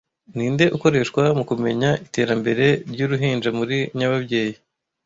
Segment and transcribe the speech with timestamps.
[0.35, 4.55] Ninde ukoreshwa mukumenya iterambere ryuruhinja muri nyababyeyi